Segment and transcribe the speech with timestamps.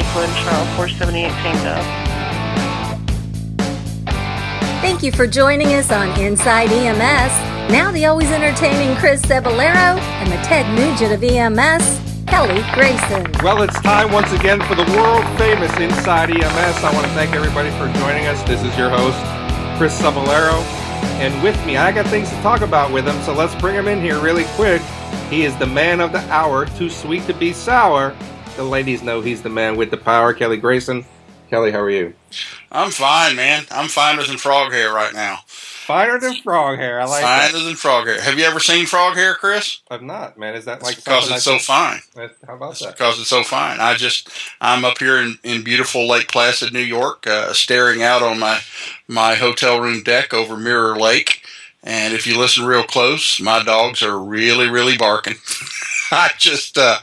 [0.00, 1.76] Lakewood, Charles 478 Tango.
[4.80, 7.70] Thank you for joining us on Inside EMS.
[7.70, 13.30] Now the always entertaining Chris Cebollero and the Ted Nugent of EMS, Kelly Grayson.
[13.44, 16.82] Well, it's time once again for the world famous Inside EMS.
[16.82, 18.42] I want to thank everybody for joining us.
[18.44, 19.18] This is your host,
[19.76, 20.62] Chris Cebollero.
[21.20, 23.86] And with me, I got things to talk about with him, so let's bring him
[23.86, 24.80] in here really quick.
[25.28, 28.16] He is the man of the hour, too sweet to be sour.
[28.56, 31.04] The ladies know he's the man with the power, Kelly Grayson.
[31.48, 32.14] Kelly, how are you?
[32.70, 33.64] I'm fine, man.
[33.70, 35.40] I'm finer than frog hair right now.
[35.46, 37.00] Finer than frog hair.
[37.00, 37.64] I like finer that.
[37.64, 38.20] than frog hair.
[38.20, 39.80] Have you ever seen frog hair, Chris?
[39.90, 40.54] I've not, man.
[40.54, 42.00] Is that like it's because it's so fine?
[42.46, 42.96] How about it's that?
[42.96, 43.80] Because it's so fine.
[43.80, 44.28] I just
[44.60, 48.60] I'm up here in, in beautiful Lake Placid, New York, uh, staring out on my
[49.08, 51.42] my hotel room deck over Mirror Lake.
[51.82, 55.36] And if you listen real close, my dogs are really, really barking.
[56.12, 56.98] I just uh,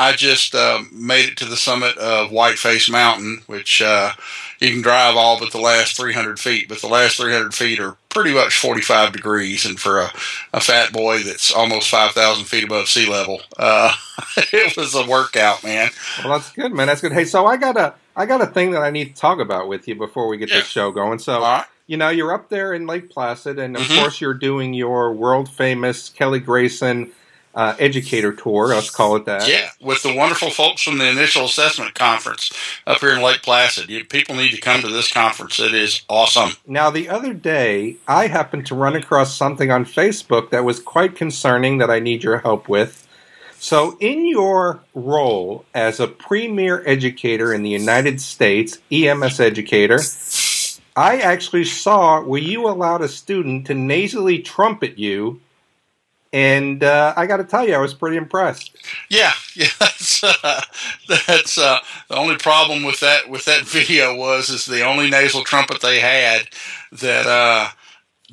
[0.00, 4.12] I just uh, made it to the summit of Whiteface Mountain, which uh,
[4.60, 7.96] you can drive all but the last 300 feet, but the last 300 feet are
[8.08, 9.66] pretty much 45 degrees.
[9.66, 10.12] And for a,
[10.54, 13.92] a fat boy that's almost 5,000 feet above sea level, uh,
[14.36, 15.90] it was a workout, man.
[16.22, 16.86] Well, that's good, man.
[16.86, 17.12] That's good.
[17.12, 19.68] Hey, so I got a I got a thing that I need to talk about
[19.68, 20.58] with you before we get Yeah.
[20.58, 21.18] this show going.
[21.18, 21.40] So.
[21.40, 21.64] Right.
[21.90, 23.98] You know, you're up there in Lake Placid, and of Mhm.
[24.00, 27.10] course, you're doing your world famous Kelly Grayson
[27.58, 28.68] uh, educator tour.
[28.68, 29.48] Let's call it that.
[29.48, 32.52] Yeah, with the wonderful folks from the Initial Assessment Conference
[32.86, 33.90] up here in Lake Placid.
[33.90, 35.58] You, people need to come to this conference.
[35.58, 36.52] It is awesome.
[36.68, 41.16] Now, the other day, I happened to run across something on Facebook that was quite
[41.16, 43.08] concerning that I need your help with.
[43.58, 49.98] So, in your role as a premier educator in the United States, EMS educator,
[50.94, 55.40] I actually saw where you allowed a student to nasally trumpet you,
[56.32, 58.76] and uh, I got to tell you, I was pretty impressed.
[59.08, 59.68] Yeah, yeah.
[59.78, 60.62] That's uh,
[61.08, 61.78] that's uh,
[62.08, 66.00] the only problem with that with that video was is the only nasal trumpet they
[66.00, 66.48] had
[66.92, 67.68] that uh,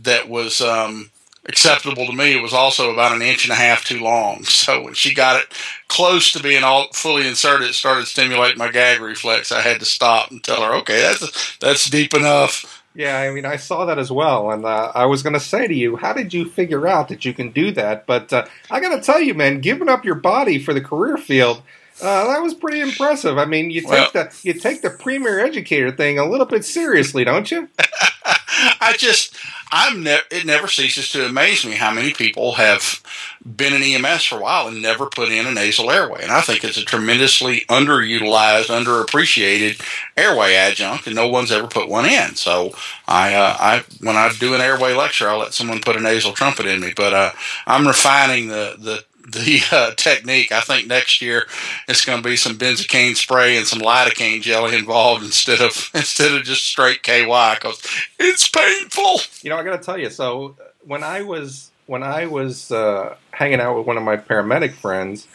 [0.02, 1.12] that was um,
[1.48, 4.44] acceptable to me was also about an inch and a half too long.
[4.66, 5.48] So when she got it
[5.90, 9.52] close to being all fully inserted, it started stimulating my gag reflex.
[9.52, 12.84] I had to stop and tell her, okay, that's that's deep enough.
[12.96, 15.68] Yeah, I mean, I saw that as well, and uh, I was going to say
[15.68, 18.06] to you, how did you figure out that you can do that?
[18.06, 21.18] But uh, I got to tell you, man, giving up your body for the career
[21.18, 21.62] field,
[22.02, 23.38] uh, that was pretty impressive.
[23.38, 26.64] I mean, you take Well- the you take the premier educator thing a little bit
[26.64, 27.68] seriously, don't you?
[28.26, 29.36] I just,
[29.72, 33.02] I'm ne- it never ceases to amaze me how many people have
[33.46, 36.24] been in EMS for a while and never put in a nasal airway.
[36.24, 39.82] And I think it's a tremendously underutilized, underappreciated
[40.18, 42.36] airway adjunct, and no one's ever put one in.
[42.36, 42.72] So
[43.08, 46.34] I, uh, I, when I do an airway lecture, I'll let someone put a nasal
[46.34, 46.94] trumpet in me.
[46.96, 47.32] But uh,
[47.68, 50.52] I'm refining the the the uh, technique.
[50.52, 51.48] I think next year
[51.88, 56.32] it's going to be some benzocaine spray and some lidocaine jelly involved instead of instead
[56.34, 57.26] of just straight KY
[57.56, 57.82] because
[58.20, 59.20] it's painful.
[59.42, 60.10] You know, I got to tell you.
[60.10, 64.18] So uh, when I was when I was uh, hanging out with one of my
[64.18, 65.28] paramedic friends,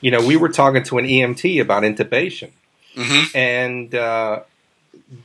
[0.00, 2.50] you know, we were talking to an EMT about intubation.
[2.94, 4.40] hmm and uh,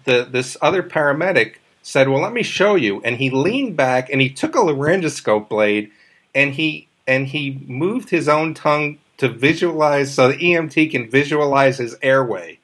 [0.05, 4.21] the this other paramedic said, "Well, let me show you." And he leaned back and
[4.21, 5.91] he took a laryngoscope blade
[6.33, 11.77] and he and he moved his own tongue to visualize so the EMT can visualize
[11.77, 12.59] his airway.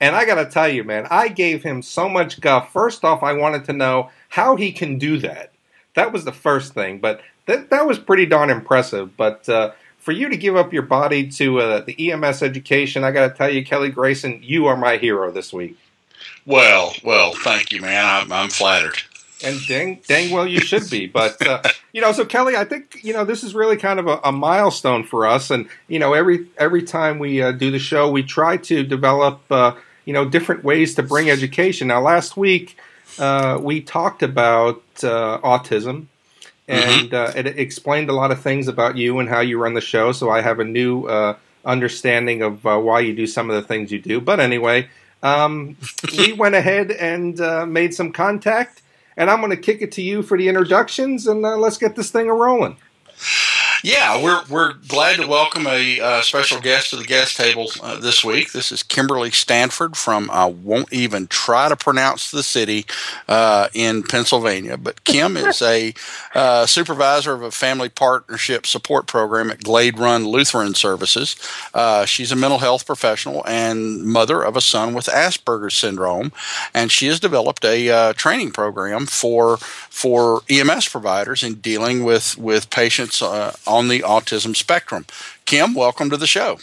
[0.00, 2.72] And I got to tell you, man, I gave him so much guff.
[2.72, 5.52] First off, I wanted to know how he can do that.
[5.94, 9.16] That was the first thing, but that that was pretty darn impressive.
[9.16, 13.12] But uh, for you to give up your body to uh, the EMS education, I
[13.12, 15.78] got to tell you, Kelly Grayson, you are my hero this week.
[16.44, 18.04] Well, well, thank you, man.
[18.04, 19.02] I'm, I'm flattered.
[19.42, 21.06] And dang, dang well you should be.
[21.06, 21.62] But uh,
[21.92, 24.32] you know, so Kelly, I think you know this is really kind of a, a
[24.32, 25.50] milestone for us.
[25.50, 29.40] And you know, every every time we uh, do the show, we try to develop
[29.50, 31.88] uh, you know different ways to bring education.
[31.88, 32.76] Now, last week
[33.18, 36.06] uh, we talked about uh, autism.
[36.66, 39.82] And uh, it explained a lot of things about you and how you run the
[39.82, 40.12] show.
[40.12, 43.66] So I have a new uh, understanding of uh, why you do some of the
[43.66, 44.20] things you do.
[44.20, 44.88] But anyway,
[45.22, 45.76] um,
[46.16, 48.82] we went ahead and uh, made some contact,
[49.16, 51.96] and I'm going to kick it to you for the introductions, and uh, let's get
[51.96, 52.76] this thing a rolling.
[53.84, 58.00] Yeah, we're we're glad to welcome a uh, special guest to the guest table uh,
[58.00, 58.52] this week.
[58.52, 62.86] This is Kimberly Stanford from I won't even try to pronounce the city
[63.28, 65.92] uh, in Pennsylvania, but Kim is a
[66.34, 71.36] uh, supervisor of a family partnership support program at Glade Run Lutheran Services.
[71.74, 76.32] Uh, she's a mental health professional and mother of a son with Asperger's syndrome,
[76.72, 82.38] and she has developed a uh, training program for for EMS providers in dealing with
[82.38, 83.20] with patients
[83.74, 85.04] on the autism spectrum.
[85.44, 86.58] Kim, welcome to the show.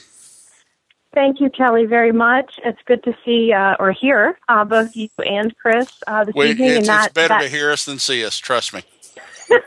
[1.13, 2.57] Thank you, Kelly, very much.
[2.63, 6.47] It's good to see uh, or hear uh, both you and Chris uh, this Well,
[6.47, 6.69] evening.
[6.69, 8.37] it's, and that, it's better that- to hear us than see us.
[8.37, 8.81] Trust me.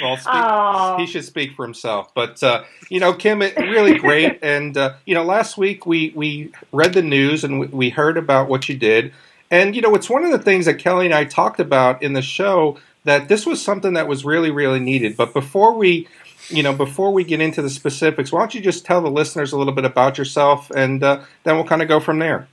[0.00, 0.96] Well, speak, Oh.
[0.98, 2.14] he should speak for himself.
[2.14, 4.38] But uh, you know, Kim, it really great.
[4.42, 8.16] And uh, you know, last week we we read the news and we, we heard
[8.16, 9.12] about what you did.
[9.50, 12.12] And you know, it's one of the things that Kelly and I talked about in
[12.14, 15.16] the show that this was something that was really really needed.
[15.16, 16.08] But before we
[16.50, 19.52] you know, before we get into the specifics, why don't you just tell the listeners
[19.52, 22.48] a little bit about yourself, and uh, then we'll kind of go from there.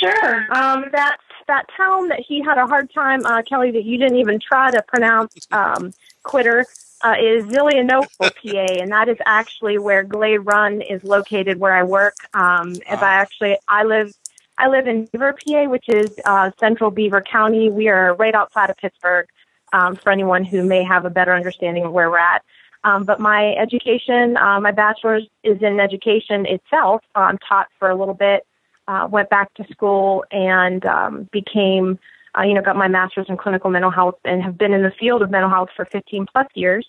[0.00, 0.46] Sure.
[0.54, 4.18] Um, that that town that he had a hard time, uh, Kelly, that you didn't
[4.18, 5.92] even try to pronounce, um,
[6.22, 6.66] quitter,
[7.02, 11.82] uh, is Zelienople, PA, and that is actually where Glade Run is located, where I
[11.82, 12.14] work.
[12.34, 14.12] Um, as I actually I live.
[14.60, 17.70] I live in Beaver, PA, which is uh, central Beaver County.
[17.70, 19.28] We are right outside of Pittsburgh.
[19.72, 22.42] Um, for anyone who may have a better understanding of where we're at.
[22.84, 27.02] Um, but my education, uh, my bachelor's is in education itself.
[27.14, 28.46] Um, taught for a little bit,
[28.86, 31.98] uh, went back to school and um, became,
[32.38, 34.92] uh, you know, got my master's in clinical mental health and have been in the
[34.92, 36.86] field of mental health for 15 plus years.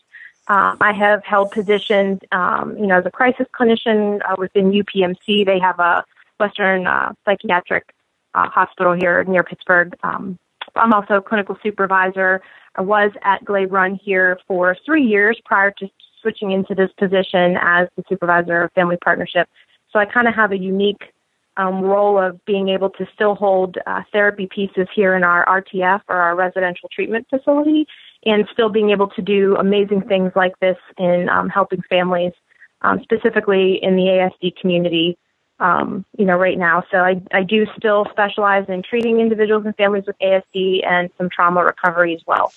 [0.48, 5.46] Um, I have held positions, um, you know, as a crisis clinician uh, within UPMC.
[5.46, 6.04] They have a
[6.40, 7.94] Western uh, psychiatric
[8.34, 9.96] uh, hospital here near Pittsburgh.
[10.02, 10.40] Um,
[10.76, 12.42] I'm also a clinical supervisor.
[12.76, 15.88] I was at Glade Run here for three years prior to
[16.22, 19.48] switching into this position as the supervisor of family partnership.
[19.92, 21.14] So I kind of have a unique
[21.58, 26.02] um, role of being able to still hold uh, therapy pieces here in our RTF
[26.08, 27.86] or our residential treatment facility
[28.26, 32.34] and still being able to do amazing things like this in um, helping families,
[32.82, 35.18] um, specifically in the ASD community
[35.60, 36.84] um, you know, right now.
[36.92, 41.30] So I, I do still specialize in treating individuals and families with ASD and some
[41.30, 42.54] trauma recovery as well.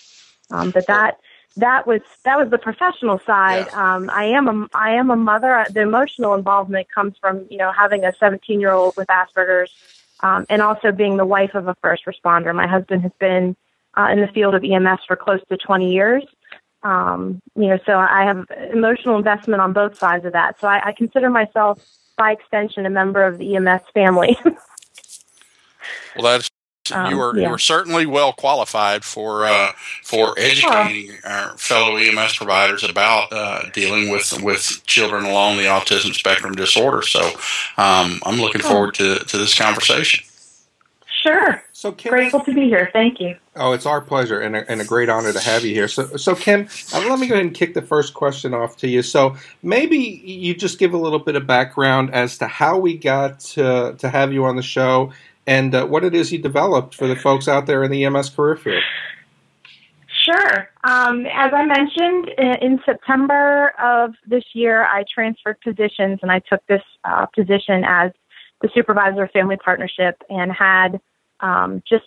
[0.51, 1.19] Um, but that
[1.57, 3.67] that was that was the professional side.
[3.71, 3.95] Yeah.
[3.95, 5.67] Um, I am a I am a mother.
[5.71, 9.73] The emotional involvement comes from you know having a 17 year old with Asperger's,
[10.21, 12.55] um, and also being the wife of a first responder.
[12.55, 13.57] My husband has been
[13.97, 16.25] uh, in the field of EMS for close to 20 years.
[16.83, 20.59] Um, you know, so I have emotional investment on both sides of that.
[20.61, 21.79] So I, I consider myself
[22.17, 24.39] by extension, a member of the EMS family.
[26.17, 26.51] Well, that's
[26.93, 27.45] Um, you were yeah.
[27.45, 29.73] you were certainly well qualified for uh,
[30.03, 36.13] for educating our fellow EMS providers about uh, dealing with with children along the autism
[36.13, 37.03] spectrum disorder.
[37.03, 37.21] So
[37.79, 40.25] um, I'm looking forward to to this conversation.
[41.23, 41.63] sure.
[41.83, 42.91] So, Kim, Grateful to be here.
[42.93, 43.35] Thank you.
[43.57, 45.89] Oh, it's our pleasure and a, and a great honor to have you here.
[45.89, 48.89] So, so Kim, uh, let me go ahead and kick the first question off to
[48.89, 49.03] you.
[49.03, 49.35] So,
[49.65, 53.97] maybe you just give a little bit of background as to how we got to,
[53.99, 55.13] to have you on the show
[55.49, 58.31] and uh, what it is you developed for the folks out there in the EMS
[58.31, 58.85] career field.
[60.25, 60.71] Sure.
[60.85, 66.39] Um, as I mentioned, in, in September of this year, I transferred positions and I
[66.49, 68.13] took this uh, position as
[68.61, 71.01] the supervisor of family partnership and had
[71.43, 72.07] um, just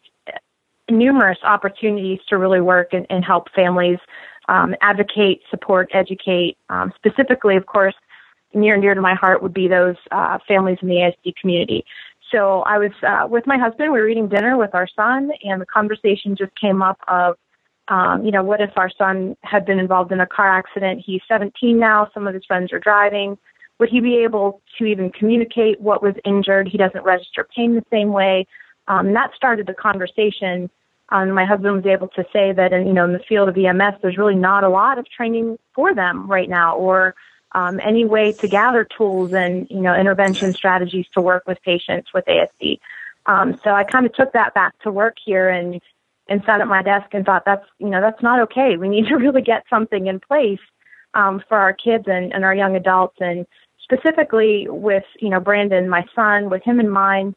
[0.90, 4.00] numerous opportunities to really work and, and help families
[4.48, 6.58] um, advocate, support, educate.
[6.70, 7.96] Um, specifically, of course,
[8.54, 11.86] near and dear to my heart would be those uh, families in the ASD community.
[12.32, 13.92] So I was uh, with my husband.
[13.92, 17.36] We were eating dinner with our son, and the conversation just came up of,
[17.88, 21.04] um, you know, what if our son had been involved in a car accident?
[21.06, 22.10] He's 17 now.
[22.14, 23.38] Some of his friends are driving.
[23.80, 26.68] Would he be able to even communicate what was injured?
[26.68, 28.48] He doesn't register pain the same way.
[28.88, 30.70] Um, that started the conversation.
[31.10, 33.58] Um, my husband was able to say that, in, you know, in the field of
[33.58, 37.16] EMS, there's really not a lot of training for them right now, or
[37.56, 42.14] um, any way to gather tools and you know intervention strategies to work with patients
[42.14, 42.80] with ASD.
[43.26, 45.82] Um, so I kind of took that back to work here and
[46.28, 48.78] and sat at my desk and thought that's you know that's not okay.
[48.78, 50.60] We need to really get something in place
[51.14, 53.48] um, for our kids and, and our young adults, and
[53.82, 57.36] specifically with you know Brandon, my son, with him in mind.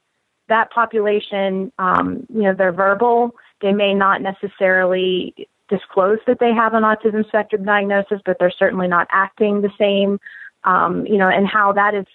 [0.48, 3.34] That population, um, you know, they're verbal.
[3.60, 8.88] They may not necessarily disclose that they have an autism spectrum diagnosis, but they're certainly
[8.88, 10.18] not acting the same.
[10.64, 12.06] Um, you know, and how that is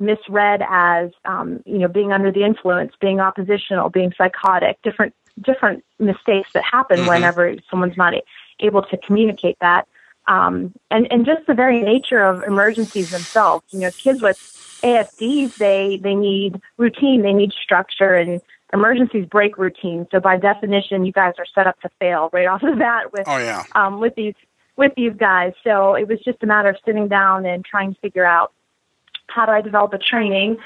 [0.00, 5.84] misread as um, you know being under the influence, being oppositional, being psychotic, different different
[5.98, 7.08] mistakes that happen Mhm.
[7.08, 8.14] whenever someone's not
[8.60, 9.86] able to communicate that.
[10.26, 13.64] Um, and and just the very nature of emergencies themselves.
[13.72, 14.36] You know, kids with
[14.82, 18.40] ASDs they they need routine, they need structure, and
[18.72, 20.06] emergencies break routine.
[20.10, 23.24] So by definition, you guys are set up to fail right off the bat with
[23.26, 24.34] Oh yeah, um, with these
[24.76, 25.52] with these guys.
[25.64, 28.52] So it was just a matter of sitting down and trying to figure out
[29.28, 30.58] how do I develop a training,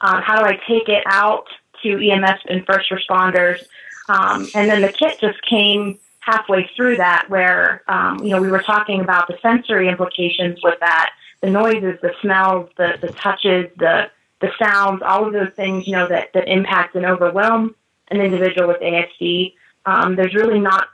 [0.00, 1.46] uh, how do I take it out
[1.82, 3.64] to EMS and first responders,
[4.08, 8.50] um, and then the kit just came halfway through that, where um, you know we
[8.50, 11.12] were talking about the sensory implications with that.
[11.42, 15.92] The noises, the smells, the, the touches, the the sounds, all of those things, you
[15.92, 17.76] know, that, that impact and overwhelm
[18.08, 19.54] an individual with ASD.
[19.86, 20.88] Um, there's really not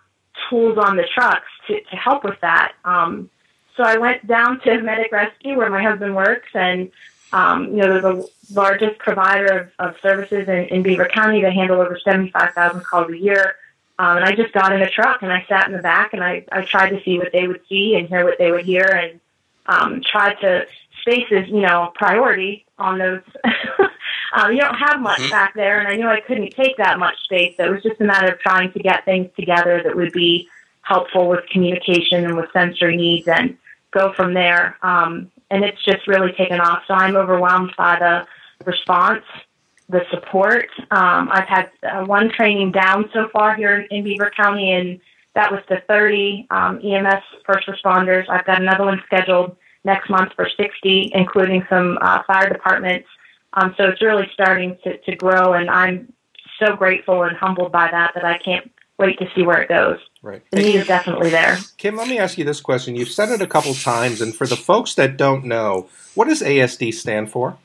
[0.49, 2.75] tools on the trucks to, to help with that.
[2.85, 3.31] Um,
[3.75, 6.91] so I went down to Medic Rescue where my husband works and
[7.33, 11.43] um, you know, they're the largest provider of, of services in, in Beaver County.
[11.43, 13.57] They handle over 75,000 calls a year.
[13.99, 16.23] Um, and I just got in a truck and I sat in the back and
[16.23, 18.85] I, I tried to see what they would see and hear what they would hear
[18.85, 19.21] and
[19.69, 20.67] um, tried to
[21.03, 23.23] space is, you know, priority on those.
[24.35, 25.31] um, you don't have much mm-hmm.
[25.31, 27.55] back there, and I knew I couldn't take that much space.
[27.57, 30.49] So it was just a matter of trying to get things together that would be
[30.83, 33.57] helpful with communication and with sensory needs and
[33.91, 34.77] go from there.
[34.83, 36.83] Um, and it's just really taken off.
[36.87, 38.27] So I'm overwhelmed by the
[38.65, 39.25] response,
[39.89, 40.69] the support.
[40.91, 45.01] Um, I've had uh, one training down so far here in, in Beaver County, and
[45.39, 48.29] that was to 30 um, EMS first responders.
[48.29, 53.07] I've got another one scheduled next month for 60, including some uh, fire departments.
[53.53, 56.13] Um, so it's really starting to, to grow, and I'm
[56.59, 58.69] so grateful and humbled by that that I can't
[58.99, 59.99] wait to see where it goes.
[60.23, 60.43] Right.
[60.51, 61.57] The need is definitely there.
[61.77, 62.97] Kim, let me ask you this question.
[62.97, 66.43] You've said it a couple times, and for the folks that don't know, what does
[66.43, 67.57] ASD stand for?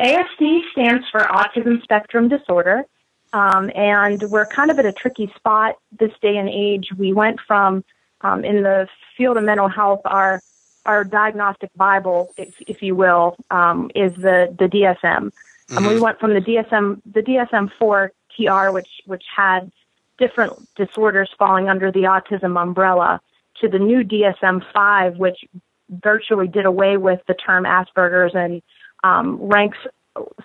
[0.00, 2.84] ASD stands for Autism Spectrum Disorder.
[3.32, 6.88] Um, and we're kind of at a tricky spot this day and age.
[6.96, 7.84] We went from,
[8.22, 10.40] um, in the field of mental health, our
[10.86, 15.02] our diagnostic Bible, if, if you will, um, is the the DSM.
[15.02, 15.76] Mm-hmm.
[15.76, 19.70] And we went from the DSM the DSM four TR, which which had
[20.18, 23.20] different disorders falling under the autism umbrella
[23.60, 25.44] to the new DSM 5, which
[25.90, 28.62] virtually did away with the term Asperger's and
[29.04, 29.78] um, ranks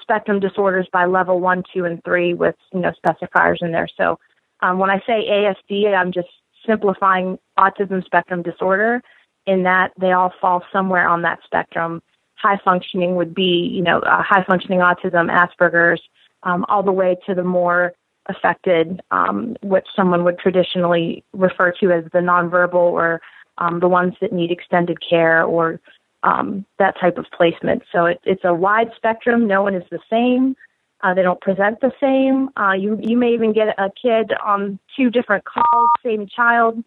[0.01, 3.88] spectrum disorders by level one, two, and three with you know specifiers in there.
[3.98, 4.20] So
[4.62, 6.29] um, when I say ASD, I'm just
[6.65, 9.01] simplifying autism spectrum disorder
[9.46, 12.01] in that they all fall somewhere on that spectrum.
[12.36, 16.01] High functioning would be you know uh, high functioning autism, Asperger's,
[16.43, 17.93] um, all the way to the more
[18.27, 23.22] affected, um, which someone would traditionally refer to as the nonverbal or
[23.58, 25.79] um, the ones that need extended care or
[26.24, 27.84] um, that type of placement.
[27.92, 29.48] So it, it's a wide spectrum.
[29.48, 30.56] No one is the same.
[31.01, 32.50] Uh, they don't present the same.
[32.58, 36.82] Uh, you you may even get a kid on two different calls, same child,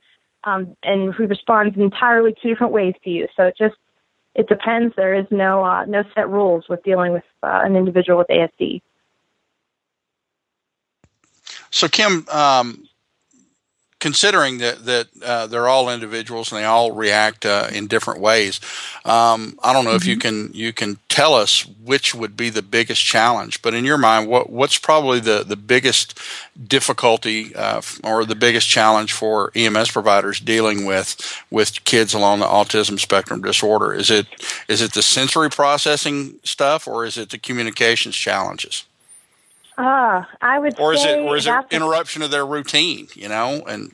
[0.45, 3.29] um, and who responds entirely two different ways to you.
[3.37, 3.77] So it just
[4.35, 4.95] it depends.
[4.97, 8.81] There is no uh, no set rules with dealing with uh, an individual with ASD.
[11.71, 12.89] So, Kim, um,
[13.99, 18.61] considering that that uh, they're all individuals and they all react uh, in different ways,
[19.05, 19.97] um, I don't know mm-hmm.
[19.97, 20.49] if you mm-hmm.
[20.49, 23.63] can you can tell us which would be the biggest challenge.
[23.63, 26.19] But in your mind, what what's probably the the biggest
[26.63, 32.47] difficulty uh, or the biggest challenge for EMS providers dealing with with kids along the
[32.47, 33.95] autism spectrum disorder?
[33.95, 34.27] Is it
[34.69, 38.85] is it the sensory processing stuff or is it the communications challenges?
[39.79, 43.09] Uh, I would or is it or is it interruption of their routine?
[43.15, 43.93] You know, and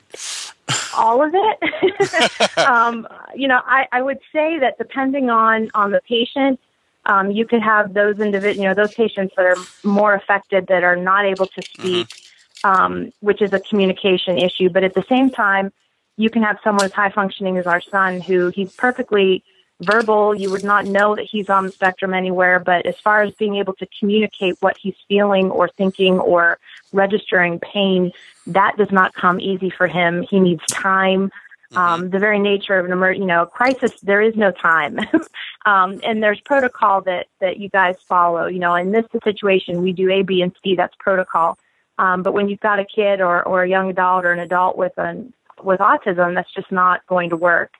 [0.95, 2.57] all of it.
[2.57, 6.59] um, you know, I, I would say that depending on on the patient,
[7.05, 10.83] um, you could have those individuals, you know, those patients that are more affected that
[10.83, 11.81] are not able to mm-hmm.
[11.81, 12.67] speak, mm-hmm.
[12.69, 14.69] um, which is a communication issue.
[14.69, 15.73] But at the same time,
[16.15, 19.43] you can have someone as high functioning as our son, who he's perfectly
[19.81, 20.35] verbal.
[20.35, 22.59] You would not know that he's on the spectrum anywhere.
[22.59, 26.59] But as far as being able to communicate what he's feeling or thinking or
[26.91, 28.11] registering pain,
[28.47, 30.25] that does not come easy for him.
[30.29, 31.31] He needs time.
[31.71, 31.77] Mm-hmm.
[31.77, 34.99] Um, the very nature of an emer- you know, crisis, there is no time.
[35.65, 38.45] um, and there's protocol that, that you guys follow.
[38.47, 40.75] You know, in this situation, we do A, B, and C.
[40.75, 41.57] That's protocol.
[41.97, 44.77] Um, but when you've got a kid or, or a young adult or an adult
[44.77, 47.73] with an with autism, that's just not going to work.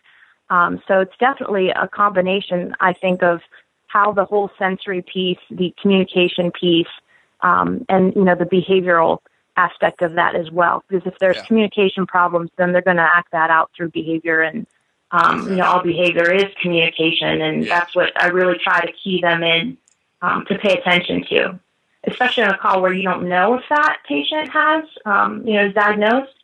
[0.53, 3.41] Um, so it's definitely a combination, I think, of
[3.87, 6.93] how the whole sensory piece, the communication piece,
[7.41, 9.17] um, and you know the behavioral
[9.57, 10.83] aspect of that as well.
[10.87, 11.45] Because if there's yeah.
[11.45, 14.67] communication problems, then they're going to act that out through behavior, and
[15.09, 17.79] um, you know all behavior is communication, and yeah.
[17.79, 19.75] that's what I really try to key them in
[20.21, 21.59] um, to pay attention to,
[22.03, 25.65] especially on a call where you don't know if that patient has, um, you know,
[25.65, 26.35] is diagnosed.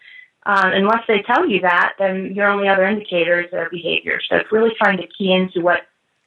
[0.49, 4.19] Um, unless they tell you that, then your only other indicator is their behavior.
[4.27, 5.81] So it's really trying to key into what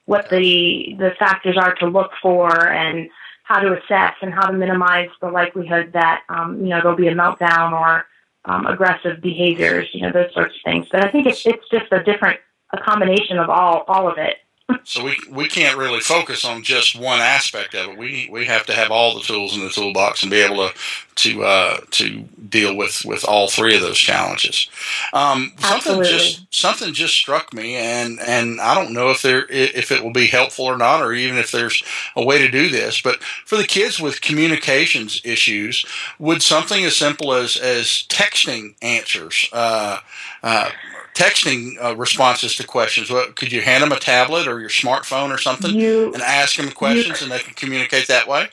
[0.04, 3.10] what the the factors are to look for and
[3.42, 7.08] how to assess and how to minimize the likelihood that um, you know there'll be
[7.08, 8.06] a meltdown or
[8.44, 10.86] um, aggressive behaviors, you know those sorts of things.
[10.92, 12.38] But I think it's it's just a different
[12.72, 14.36] a combination of all all of it.
[14.84, 17.98] So we we can't really focus on just one aspect of it.
[17.98, 20.74] We we have to have all the tools in the toolbox and be able to
[21.14, 24.68] to uh, to deal with with all three of those challenges.
[25.12, 29.92] Um, something just something just struck me, and and I don't know if there if
[29.92, 31.82] it will be helpful or not, or even if there's
[32.16, 33.00] a way to do this.
[33.00, 35.84] But for the kids with communications issues,
[36.18, 39.48] would something as simple as as texting answers.
[39.52, 39.98] Uh,
[40.42, 40.70] uh,
[41.14, 43.10] texting uh, responses to questions.
[43.10, 46.56] What, could you hand them a tablet or your smartphone or something you, and ask
[46.56, 48.48] them questions you, and they can communicate that way?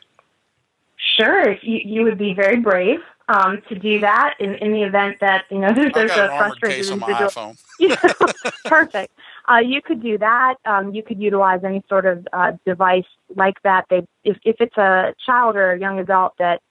[1.18, 1.54] Sure.
[1.62, 5.46] You, you would be very brave um, to do that in, in the event that,
[5.50, 7.56] you know, there's, there's a frustrated individual.
[8.66, 9.14] perfect.
[9.48, 10.56] Uh, you could do that.
[10.66, 13.86] Um, you could utilize any sort of uh, device like that.
[13.90, 16.62] They, if, if it's a child or a young adult that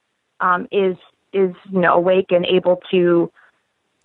[0.40, 0.97] um, is
[1.33, 3.30] is you know awake and able to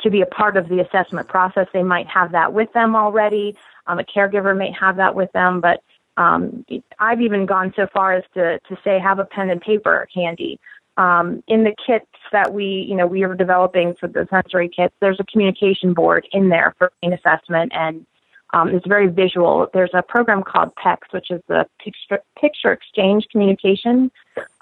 [0.04, 1.68] to be a part of the assessment process.
[1.74, 3.56] They might have that with them already.
[3.88, 5.82] Um, a caregiver may have that with them, but
[6.18, 6.66] um,
[7.00, 10.60] I've even gone so far as to, to say have a pen and paper handy.
[10.96, 14.94] Um, in the kits that we, you know, we are developing for the sensory kits,
[15.00, 18.06] there's a communication board in there for brain assessment, and
[18.54, 19.68] um, it's very visual.
[19.74, 24.12] There's a program called PECS, which is the picture, picture exchange communication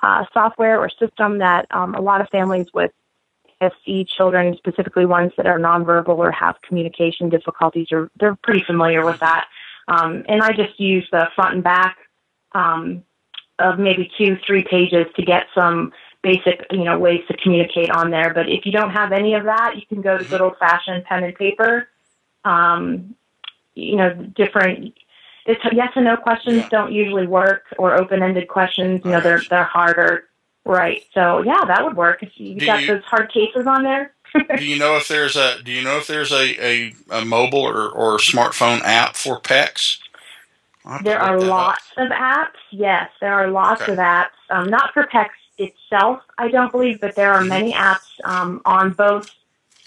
[0.02, 2.92] uh, software or system that um, a lot of families with
[3.62, 9.06] SE children, specifically ones that are nonverbal or have communication difficulties, are they're pretty familiar
[9.06, 9.48] with that.
[9.88, 11.98] Um, and I just use the front and back
[12.54, 13.04] um,
[13.60, 18.12] of maybe two, three pages to get some basic, you know, ways to communicate on
[18.12, 18.34] there.
[18.34, 21.06] But if you don't have any of that, you can go to good old fashioned
[21.06, 21.88] pen and paper.
[22.44, 23.16] Um,
[23.76, 24.94] you know, different.
[25.46, 26.70] It's yes and no questions yeah.
[26.70, 29.02] don't usually work, or open ended questions.
[29.04, 30.26] You know, they're they're harder
[30.66, 31.04] Right.
[31.14, 34.14] So yeah, that would work if you do got you, those hard cases on there.
[34.58, 37.64] do you know if there's a Do you know if there's a a, a mobile
[37.64, 40.00] or, or smartphone app for PECS?
[41.04, 42.06] There are lots up.
[42.06, 42.60] of apps.
[42.72, 43.94] Yes, there are lots okay.
[43.94, 44.30] of apps.
[44.50, 47.50] Um, not for PECS itself, I don't believe, but there are mm-hmm.
[47.50, 49.30] many apps um, on both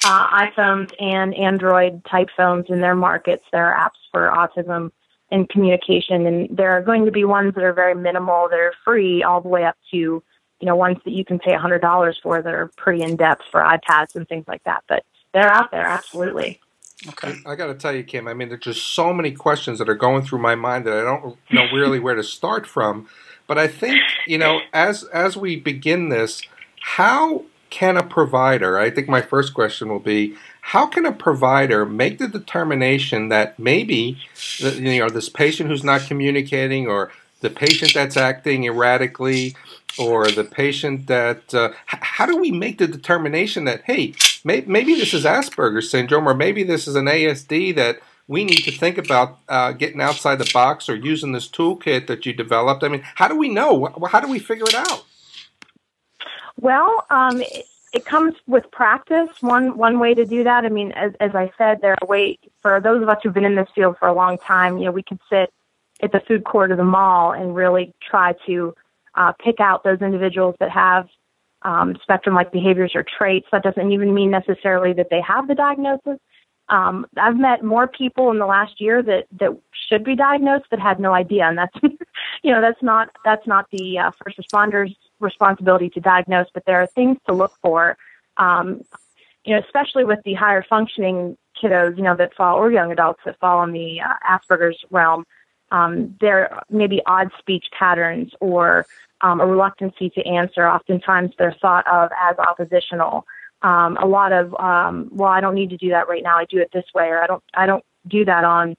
[0.04, 3.44] uh, iPhones and Android type phones in their markets.
[3.52, 4.92] There are apps for autism
[5.30, 8.74] and communication, and there are going to be ones that are very minimal, that are
[8.84, 10.22] free, all the way up to
[10.60, 13.16] you know, ones that you can pay a hundred dollars for that are pretty in
[13.16, 14.84] depth for iPads and things like that.
[14.88, 16.60] But they're out there, absolutely.
[17.08, 17.34] Okay.
[17.44, 18.26] I, got to tell you, Kim.
[18.28, 21.02] I mean, there's just so many questions that are going through my mind that I
[21.02, 23.08] don't know really where to start from.
[23.46, 26.42] But I think you know, as as we begin this,
[26.80, 28.78] how can a provider?
[28.78, 33.58] I think my first question will be, how can a provider make the determination that
[33.58, 34.16] maybe
[34.58, 37.10] you know this patient who's not communicating or
[37.44, 39.54] the patient that's acting erratically
[39.98, 44.94] or the patient that uh, how do we make the determination that hey may, maybe
[44.94, 48.96] this is asperger's syndrome or maybe this is an asd that we need to think
[48.96, 52.82] about uh, getting outside the box or using this toolkit that you developed?
[52.82, 53.92] I mean how do we know?
[54.10, 55.04] How do we figure it out?
[56.58, 59.28] Well um, it, it comes with practice.
[59.42, 62.38] One one way to do that i mean as, as i said there are ways
[62.62, 64.92] for those of us who've been in this field for a long time you know
[64.92, 65.52] we can sit
[66.02, 68.74] at the food court of the mall and really try to
[69.14, 71.08] uh, pick out those individuals that have
[71.62, 73.46] um, spectrum like behaviors or traits.
[73.52, 76.18] That doesn't even mean necessarily that they have the diagnosis.
[76.68, 79.56] Um, I've met more people in the last year that, that
[79.88, 81.76] should be diagnosed that had no idea, and that's
[82.42, 86.80] you know that's not that's not the uh, first responders' responsibility to diagnose, but there
[86.80, 87.98] are things to look for.
[88.38, 88.82] Um,
[89.44, 93.20] you know, especially with the higher functioning kiddos, you know, that fall or young adults
[93.26, 95.26] that fall in the uh, Asperger's realm.
[95.74, 98.86] Um, there may be odd speech patterns or
[99.20, 100.62] um, a reluctancy to answer.
[100.76, 103.26] Oftentimes they're thought of as oppositional.
[103.62, 106.36] Um, a lot of, um, well, I don't need to do that right now.
[106.42, 108.76] I do it this way, or I don't, I don't do that on,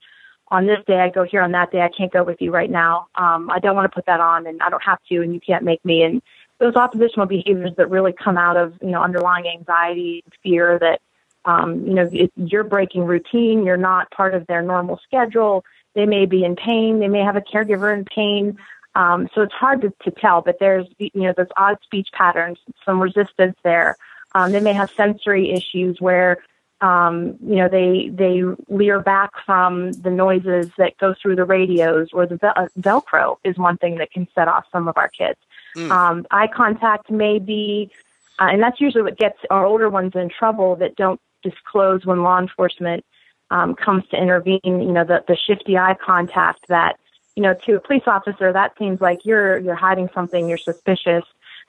[0.48, 1.00] on this day.
[1.00, 1.82] I go here on that day.
[1.82, 3.08] I can't go with you right now.
[3.16, 5.40] Um, I don't want to put that on, and I don't have to, and you
[5.40, 6.02] can't make me.
[6.02, 6.22] And
[6.60, 11.00] those oppositional behaviors that really come out of, you know, underlying anxiety, fear that,
[11.44, 13.64] um, you know, you're breaking routine.
[13.66, 15.64] You're not part of their normal schedule.
[15.96, 17.00] They may be in pain.
[17.00, 18.58] They may have a caregiver in pain.
[18.94, 22.58] Um, so it's hard to, to tell, but there's, you know, those odd speech patterns,
[22.84, 23.96] some resistance there.
[24.34, 26.38] Um, they may have sensory issues where,
[26.82, 32.08] um, you know, they, they leer back from the noises that go through the radios
[32.12, 35.08] or the vel- uh, Velcro is one thing that can set off some of our
[35.08, 35.38] kids.
[35.76, 35.90] Mm.
[35.90, 37.90] Um, eye contact may be,
[38.38, 42.22] uh, and that's usually what gets our older ones in trouble that don't disclose when
[42.22, 43.04] law enforcement
[43.50, 44.60] um, comes to intervene.
[44.64, 46.98] You know, the, the shifty eye contact that
[47.36, 51.24] you know, to a police officer, that seems like you're you're hiding something, you're suspicious.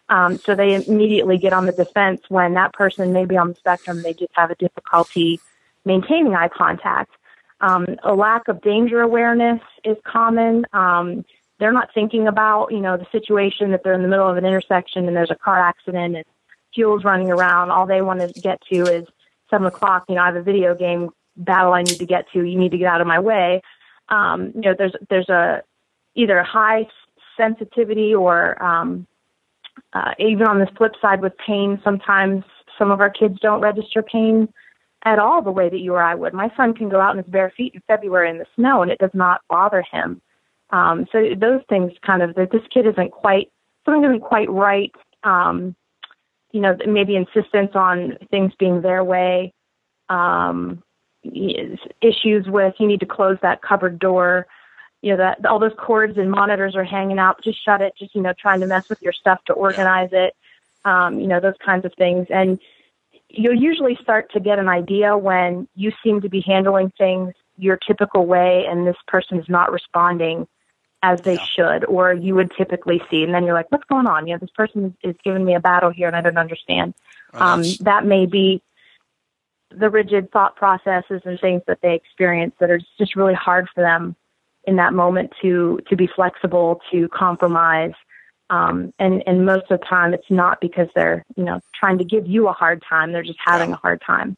[0.09, 3.55] Um, so they immediately get on the defense when that person may be on the
[3.55, 5.41] spectrum, they just have a difficulty
[5.83, 7.11] maintaining eye contact.
[7.59, 10.65] Um, a lack of danger awareness is common.
[10.71, 11.25] Um,
[11.59, 14.45] they're not thinking about, you know, the situation that they're in the middle of an
[14.45, 16.25] intersection and there's a car accident and
[16.73, 17.71] fuel's running around.
[17.71, 19.07] All they want to get to is
[19.49, 20.05] seven o'clock.
[20.07, 22.43] You know, I have a video game battle I need to get to.
[22.43, 23.61] You need to get out of my way.
[24.09, 25.61] Um, you know, there's there's a
[26.15, 26.87] either a high
[27.35, 29.07] sensitivity or um,
[29.93, 31.79] uh, even on the flip side with pain.
[31.83, 32.43] Sometimes
[32.77, 34.51] some of our kids don't register pain
[35.03, 36.33] at all the way that you or I would.
[36.33, 38.91] My son can go out in his bare feet in February in the snow and
[38.91, 40.21] it does not bother him.
[40.71, 43.51] Um, so those things kind of that this kid isn't quite
[43.85, 44.91] something isn't quite right.
[45.23, 45.75] Um,
[46.51, 49.53] you know, maybe insistence on things being their way.
[50.09, 50.83] Um,
[52.01, 54.47] issues with you need to close that cupboard door.
[55.01, 57.43] You know that all those cords and monitors are hanging out.
[57.43, 57.93] Just shut it.
[57.97, 60.35] Just you know, trying to mess with your stuff to organize it.
[60.85, 62.59] Um, you know those kinds of things, and
[63.29, 67.77] you'll usually start to get an idea when you seem to be handling things your
[67.77, 70.47] typical way, and this person is not responding
[71.03, 71.45] as they yeah.
[71.45, 73.23] should, or you would typically see.
[73.23, 74.27] And then you're like, what's going on?
[74.27, 76.93] You know, this person is, giving me a battle here and I don't understand.
[77.33, 78.61] Oh, um, that may be
[79.69, 83.81] the rigid thought processes and things that they experience that are just really hard for
[83.81, 84.15] them
[84.65, 87.93] in that moment to, to be flexible, to compromise.
[88.49, 92.05] Um, and, and most of the time it's not because they're, you know, trying to
[92.05, 93.11] give you a hard time.
[93.11, 94.37] They're just having a hard time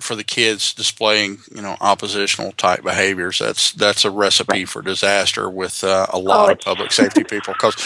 [0.00, 3.38] for the kids displaying you know oppositional type behaviors.
[3.38, 4.68] That's that's a recipe right.
[4.68, 7.54] for disaster with uh, a lot oh, of public safety people.
[7.54, 7.76] Because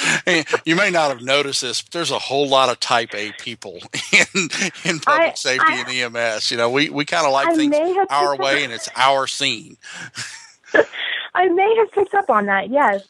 [0.64, 3.78] you may not have noticed this but there's a whole lot of type a people
[4.12, 4.48] in
[4.84, 7.54] in public I, safety I, and ems you know we we kind of like I
[7.54, 7.76] things
[8.10, 9.76] our way and it's our scene.
[11.34, 13.06] I may have picked up on that yes.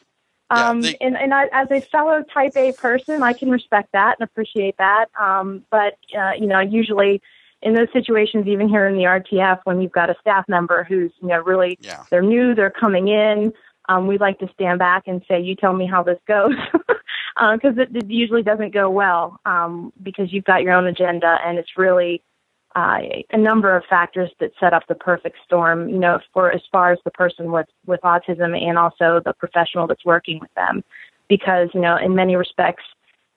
[0.51, 3.91] Um, yeah, they, and and I, as a fellow Type A person, I can respect
[3.93, 5.09] that and appreciate that.
[5.19, 7.21] Um, but uh, you know, usually
[7.61, 11.11] in those situations, even here in the RTF, when you've got a staff member who's
[11.21, 12.03] you know really yeah.
[12.09, 13.53] they're new, they're coming in,
[13.89, 16.53] um, we like to stand back and say, "You tell me how this goes,"
[16.87, 21.37] because uh, it, it usually doesn't go well um, because you've got your own agenda,
[21.43, 22.21] and it's really
[22.75, 22.99] uh,
[23.31, 25.89] a number of factors that set up the perfect storm.
[25.89, 29.87] You know, for as far as the person with with autism and also the professional
[29.87, 30.83] that's working with them,
[31.27, 32.83] because you know, in many respects,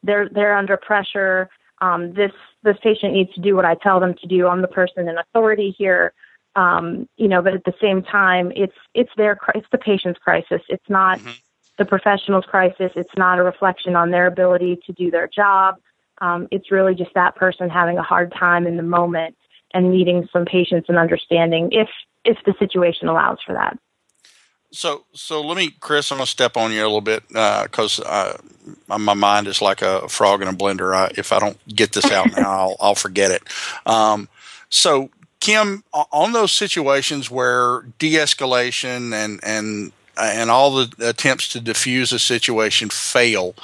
[0.03, 1.49] they're they're under pressure
[1.83, 4.47] um, this this patient needs to do what I tell them to do.
[4.47, 6.14] I'm the person in authority here,
[6.55, 7.42] um, you know.
[7.42, 10.62] But at the same time, it's it's their it's the patient's crisis.
[10.68, 11.33] It's not mm-hmm.
[11.79, 12.92] the professional's crisis.
[12.95, 15.77] It's not a reflection on their ability to do their job.
[16.18, 19.37] Um, it's really just that person having a hard time in the moment
[19.75, 21.88] and needing some patience and understanding if
[22.25, 23.77] if the situation allows for that.
[24.73, 26.11] So, so let me, Chris.
[26.11, 28.39] I'm gonna step on you a little bit because uh,
[28.89, 30.95] uh, my mind is like a frog in a blender.
[30.95, 33.43] I, if I don't get this out now, I'll, I'll forget it.
[33.85, 34.29] Um,
[34.71, 42.13] so, Kim, on those situations where de-escalation and and and all the attempts to diffuse
[42.13, 43.55] a situation fail,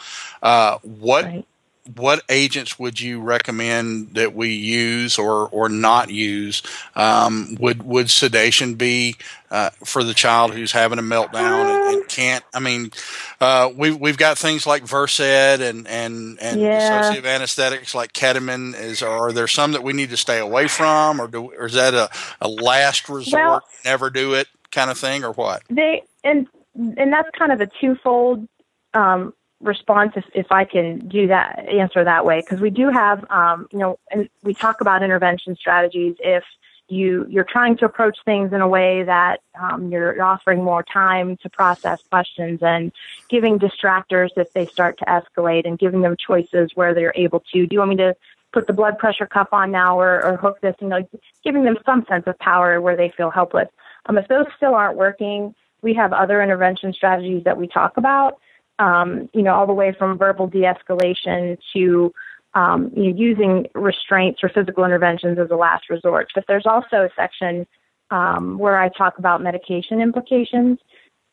[0.42, 1.46] uh, what right
[1.96, 6.62] what agents would you recommend that we use or or not use?
[6.94, 9.16] Um, would would sedation be
[9.50, 12.44] uh, for the child who's having a meltdown and, and can't?
[12.52, 12.90] I mean,
[13.40, 17.02] uh, we've we've got things like Versed and and and yeah.
[17.02, 18.78] dissociative anesthetics like ketamine.
[18.78, 21.74] Is are there some that we need to stay away from, or do or is
[21.74, 25.62] that a, a last resort, well, never do it kind of thing, or what?
[25.70, 28.46] They and and that's kind of a twofold
[28.94, 32.40] um, response if, if I can do that answer that way.
[32.40, 36.44] Because we do have um, you know and we talk about intervention strategies if
[36.88, 41.36] you you're trying to approach things in a way that um, you're offering more time
[41.38, 42.92] to process questions and
[43.28, 47.66] giving distractors if they start to escalate and giving them choices where they're able to.
[47.66, 48.16] Do you want me to
[48.52, 51.06] put the blood pressure cuff on now or, or hook this you know
[51.44, 53.68] giving them some sense of power where they feel helpless.
[54.06, 58.38] Um, if those still aren't working we have other intervention strategies that we talk about
[58.78, 62.12] um, you know, all the way from verbal de-escalation to
[62.54, 66.28] um, you know, using restraints or physical interventions as a last resort.
[66.34, 67.66] But there's also a section
[68.10, 70.78] um, where I talk about medication implications,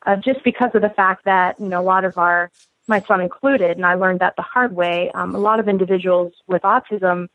[0.05, 2.51] uh, just because of the fact that you know a lot of our,
[2.87, 5.09] my son included, and I learned that the hard way.
[5.13, 7.27] Um, a lot of individuals with autism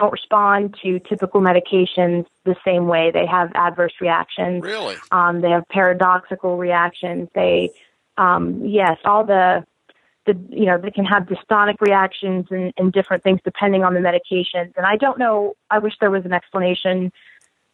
[0.00, 3.10] don't respond to typical medications the same way.
[3.12, 4.62] They have adverse reactions.
[4.62, 4.96] Really?
[5.10, 7.28] Um, they have paradoxical reactions.
[7.34, 7.70] They
[8.16, 9.64] um, yes, all the
[10.26, 14.00] the you know they can have dystonic reactions and, and different things depending on the
[14.00, 14.72] medications.
[14.76, 15.54] And I don't know.
[15.70, 17.12] I wish there was an explanation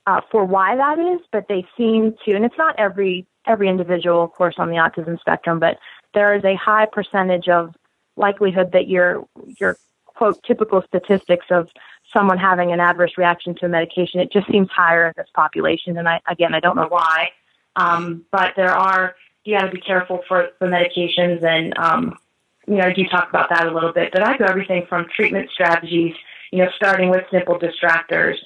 [0.06, 2.34] uh, for why that is, but they seem to.
[2.34, 5.78] And it's not every every individual, of course, on the autism spectrum, but
[6.14, 7.74] there is a high percentage of
[8.16, 9.26] likelihood that your
[9.58, 11.68] your quote typical statistics of
[12.12, 14.20] someone having an adverse reaction to a medication.
[14.20, 17.30] It just seems higher in this population, and I again I don't know why.
[17.76, 22.18] Um, but there are you got to be careful for the medications, and um,
[22.66, 24.12] you know I do talk about that a little bit.
[24.12, 26.14] But I do everything from treatment strategies,
[26.50, 28.36] you know, starting with simple distractors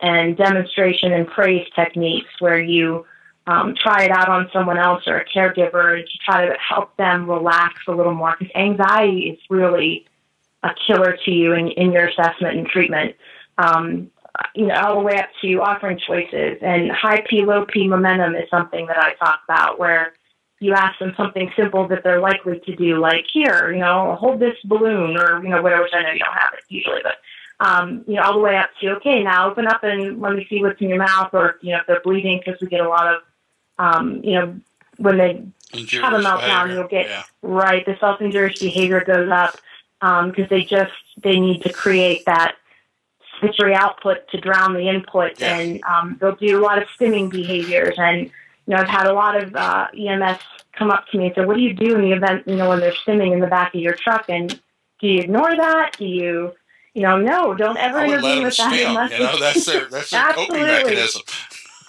[0.00, 3.06] and demonstration and praise techniques where you
[3.46, 7.28] um, try it out on someone else or a caregiver to try to help them
[7.28, 10.06] relax a little more because anxiety is really
[10.62, 13.14] a killer to you in, in your assessment and treatment.
[13.58, 14.10] Um,
[14.54, 18.34] you know, all the way up to offering choices and high P, low P momentum
[18.34, 20.12] is something that I talk about where
[20.60, 24.40] you ask them something simple that they're likely to do, like here, you know, hold
[24.40, 27.16] this balloon or, you know, whatever, which I know you don't have it usually, but,
[27.60, 30.46] um, you know, all the way up to, okay, now open up and let me
[30.48, 32.88] see what's in your mouth or, you know, if they're bleeding because we get a
[32.88, 33.22] lot of,
[33.78, 34.58] um, you know,
[34.96, 35.42] when they
[35.74, 37.24] Injurious have a meltdown, you'll get, Yeah.
[37.42, 39.58] right, the self-injurious behavior goes up
[40.00, 40.92] because they just,
[41.22, 42.56] they need to create that
[43.42, 47.94] sensory output to drown the input and um, they'll do a lot of stimming behaviors
[47.98, 48.30] and
[48.66, 50.38] you know i've had a lot of uh, ems
[50.72, 52.68] come up to me and say what do you do in the event you know
[52.68, 54.60] when they're stimming in the back of your truck and
[55.00, 56.52] do you ignore that do you
[56.94, 58.88] you know no don't ever intervene with that stim.
[58.88, 61.22] unless You know, that's their that's their coping mechanism.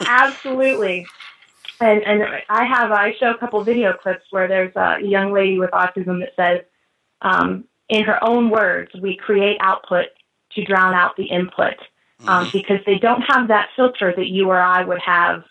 [0.06, 1.06] Absolutely.
[1.80, 5.60] And and I have I show a couple video clips where there's a young lady
[5.60, 6.66] with autism that says,
[7.22, 10.08] um, in her own words, we create output
[10.52, 11.76] to drown out the input
[12.28, 15.44] um, because they don't have that filter that you or I would have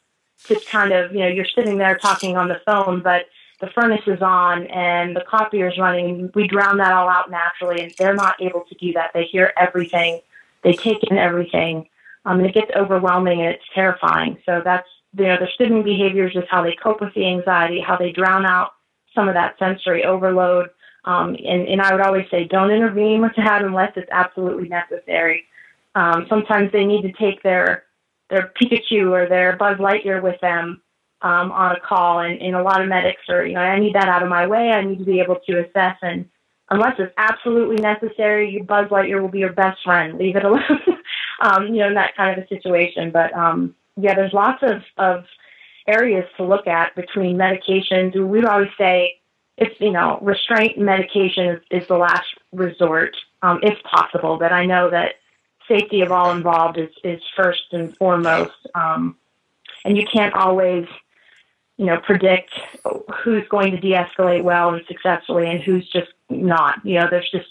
[0.45, 3.27] to kind of you know you're sitting there talking on the phone, but
[3.61, 6.31] the furnace is on and the copier's running.
[6.35, 9.13] We drown that all out naturally, and they're not able to do that.
[9.15, 10.21] They hear everything,
[10.63, 11.89] they take in everything,
[12.25, 14.39] um, and it gets overwhelming and it's terrifying.
[14.45, 17.97] So that's you know their stimming behaviors is how they cope with the anxiety, how
[17.97, 18.73] they drown out
[19.15, 20.71] some of that sensory overload.
[21.05, 25.45] Um, and, and I would always say, don't intervene with that unless it's absolutely necessary.
[25.95, 27.85] Um, sometimes they need to take their
[28.31, 30.83] their Pikachu or their Buzz Lightyear with them
[31.23, 33.95] um, on a call, and, and a lot of medics are, you know, I need
[33.95, 34.71] that out of my way.
[34.71, 36.29] I need to be able to assess, and
[36.71, 40.19] unless it's absolutely necessary, your Buzz Lightyear will be your best friend.
[40.19, 40.63] Leave it alone,
[41.41, 43.11] um, you know, in that kind of a situation.
[43.11, 45.25] But um, yeah, there's lots of, of
[45.87, 48.15] areas to look at between medications.
[48.15, 49.21] We would always say
[49.57, 54.37] it's, you know, restraint medication is, is the last resort, um, if possible.
[54.39, 55.15] But I know that
[55.69, 58.53] safety of all involved is, is first and foremost.
[58.75, 59.17] Um,
[59.85, 60.87] and you can't always,
[61.77, 62.51] you know, predict
[63.23, 66.85] who's going to de-escalate well and successfully and who's just not.
[66.85, 67.49] You know, there's just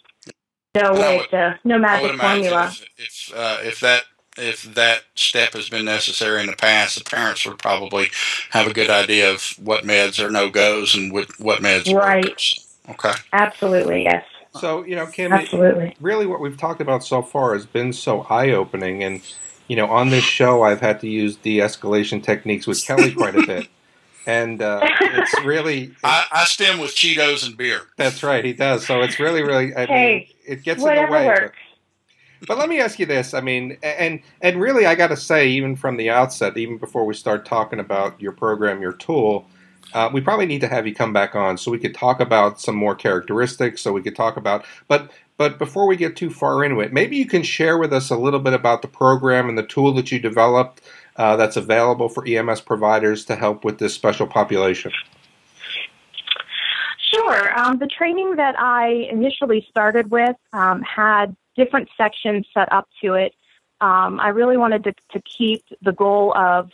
[0.75, 2.65] no way would- to, no magic formula.
[2.71, 4.03] if if, uh, if that
[4.37, 8.07] if that step has been necessary in the past, the parents would probably
[8.49, 12.25] have a good idea of what meds are no goes and what what meds Right.
[12.25, 12.39] work.
[12.39, 13.13] So, Okay.
[13.33, 14.23] Absolutely, yes.
[14.59, 15.95] So you know, Kim, Absolutely.
[15.99, 19.21] really what we've talked about so far has been so eye-opening and
[19.67, 23.45] you know on this show i've had to use de-escalation techniques with kelly quite a
[23.45, 23.67] bit
[24.27, 27.81] and uh, it's really I, I stim with Cheetos and beer.
[27.97, 31.01] that's right he does so it's really really i Hey, mean it gets in the
[31.01, 31.57] way but, works.
[32.47, 35.47] but let me ask you this i mean and and really i got to say
[35.47, 39.47] even from the outset even before we start talking about your program your tool
[39.93, 42.59] uh, we probably need to have you come back on so we could talk about
[42.59, 46.63] some more characteristics so we could talk about but but before we get too far
[46.63, 49.57] into it maybe you can share with us a little bit about the program and
[49.57, 50.81] the tool that you developed
[51.17, 54.91] uh, that's available for ems providers to help with this special population
[57.13, 57.57] Sure.
[57.57, 63.13] Um, the training that I initially started with um, had different sections set up to
[63.13, 63.33] it.
[63.81, 66.69] Um, I really wanted to, to keep the goal of,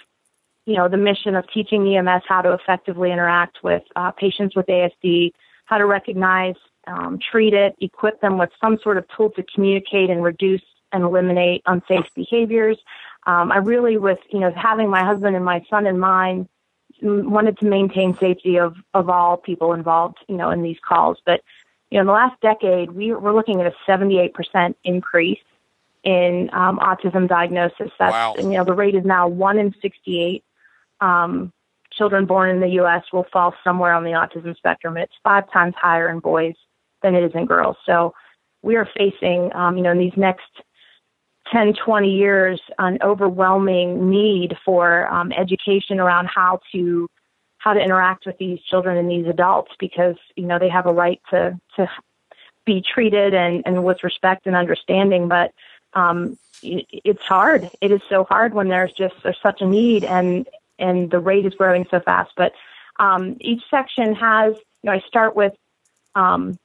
[0.65, 4.67] you know, the mission of teaching EMS how to effectively interact with uh, patients with
[4.67, 5.31] ASD,
[5.65, 6.55] how to recognize,
[6.87, 11.03] um, treat it, equip them with some sort of tool to communicate and reduce and
[11.03, 12.77] eliminate unsafe behaviors.
[13.25, 16.47] Um, I really, with you know, having my husband and my son in mind,
[17.01, 21.17] wanted to maintain safety of, of all people involved, you know, in these calls.
[21.25, 21.41] But,
[21.89, 25.39] you know, in the last decade, we, we're looking at a 78% increase
[26.03, 27.91] in um, autism diagnosis.
[27.97, 28.35] That's, Wow.
[28.37, 30.43] you know, the rate is now 1 in 68
[31.01, 31.51] um,
[31.91, 33.03] children born in the U.S.
[33.11, 34.97] will fall somewhere on the autism spectrum.
[34.97, 36.55] It's five times higher in boys
[37.01, 37.77] than it is in girls.
[37.85, 38.13] So
[38.61, 40.49] we are facing, um, you know, in these next
[41.51, 47.07] 10, 20 years, an overwhelming need for um, education around how to
[47.57, 50.93] how to interact with these children and these adults because you know they have a
[50.93, 51.87] right to to
[52.65, 55.51] be treated and, and with respect and understanding, but
[55.93, 57.69] um, it, it's hard.
[57.81, 60.47] It is so hard when there's just there's such a need and
[60.81, 62.31] and the rate is growing so fast.
[62.35, 62.53] But
[62.99, 65.53] um, each section has you know I start with
[66.15, 66.57] um,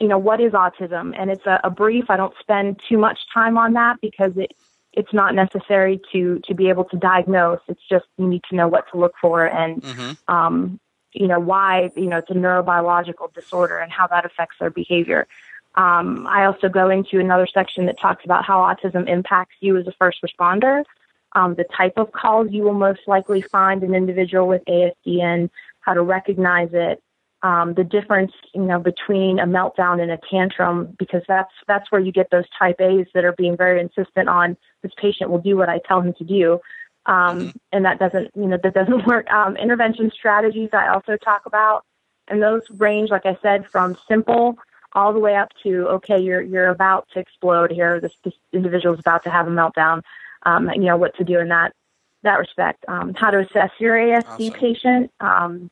[0.00, 1.14] you know, what is autism?
[1.18, 2.04] And it's a, a brief.
[2.08, 4.54] I don't spend too much time on that because it
[4.92, 7.60] it's not necessary to to be able to diagnose.
[7.68, 10.34] It's just you need to know what to look for and mm-hmm.
[10.34, 10.80] um,
[11.12, 15.26] you know why you know it's a neurobiological disorder and how that affects their behavior.
[15.74, 19.86] Um, I also go into another section that talks about how autism impacts you as
[19.86, 20.84] a first responder,
[21.32, 25.94] um, the type of calls you will most likely find an individual with ASD how
[25.94, 27.02] to recognize it,
[27.42, 32.00] um, the difference, you know, between a meltdown and a tantrum, because that's that's where
[32.00, 35.56] you get those type A's that are being very insistent on this patient will do
[35.56, 36.60] what I tell him to do,
[37.06, 37.48] um, mm-hmm.
[37.72, 39.30] and that doesn't, you know, that doesn't work.
[39.30, 41.84] Um, intervention strategies I also talk about,
[42.26, 44.58] and those range, like I said, from simple
[44.94, 48.00] all the way up to okay, you're you're about to explode here.
[48.00, 50.02] This, this individual is about to have a meltdown.
[50.44, 51.72] Um, you know what to do in that
[52.22, 52.84] that respect.
[52.88, 54.52] Um, how to assess your ASD awesome.
[54.52, 55.12] patient.
[55.20, 55.70] Um,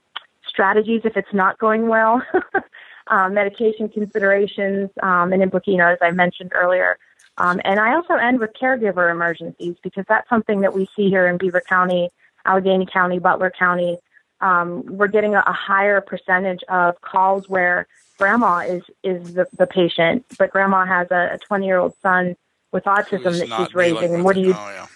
[0.49, 2.23] strategies if it's not going well,
[3.09, 6.99] um, medication considerations, um, and you know, as I mentioned earlier.
[7.39, 11.27] Um, and I also end with caregiver emergencies because that's something that we see here
[11.27, 12.09] in Beaver County,
[12.47, 13.99] Allegheny County, Butler County.
[14.41, 19.67] Um, we're getting a, a higher percentage of calls where grandma is is the, the
[19.67, 22.37] patient, but grandma has a 20 year old son
[22.73, 24.15] with autism that she's raising.
[24.15, 24.55] And what do you?
[24.55, 24.87] Oh, yeah.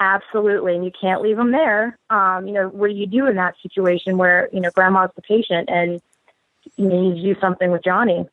[0.00, 1.98] Absolutely, and you can't leave them there.
[2.10, 5.22] Um, you know, what do you do in that situation where you know grandma's the
[5.22, 6.02] patient and
[6.76, 8.26] you need to do something with Johnny?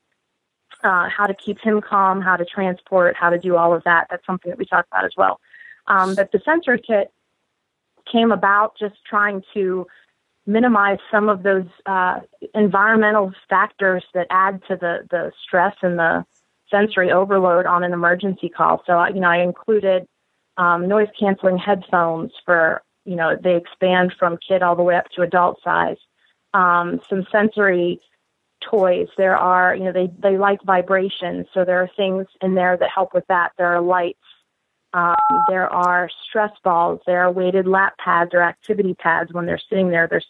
[0.84, 4.08] Uh, how to keep him calm, how to transport, how to do all of that.
[4.10, 5.40] That's something that we talk about as well.
[5.86, 7.12] Um, but the sensory kit
[8.12, 9.86] came about just trying to
[10.48, 12.20] minimize some of those uh,
[12.56, 16.26] environmental factors that add to the the stress and the
[16.72, 18.82] sensory overload on an emergency call.
[18.88, 20.08] So, you know, I included
[20.58, 25.10] um, noise canceling headphones for you know they expand from kid all the way up
[25.16, 25.98] to adult size.
[26.54, 28.00] Um, some sensory
[28.70, 29.08] toys.
[29.18, 32.90] There are you know they they like vibrations, so there are things in there that
[32.94, 33.54] help with that.
[33.58, 34.20] There are lights.
[34.94, 35.16] Um,
[35.48, 37.00] there are stress balls.
[37.06, 40.08] There are weighted lap pads or activity pads when they're sitting there.
[40.08, 40.28] There's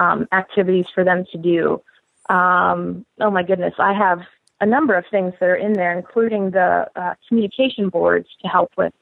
[0.00, 1.82] um, activities for them to do.
[2.28, 4.22] Um, oh my goodness, I have
[4.62, 8.70] a number of things that are in there, including the uh, communication boards to help
[8.78, 8.94] with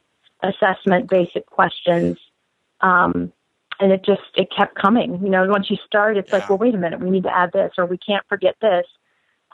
[0.43, 2.17] assessment, basic questions.
[2.81, 3.31] Um,
[3.79, 5.21] and it just, it kept coming.
[5.23, 6.39] You know, once you start, it's yeah.
[6.39, 8.87] like, well, wait a minute, we need to add this or we can't forget this.